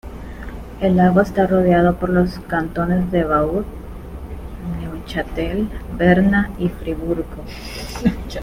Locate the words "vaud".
3.23-3.65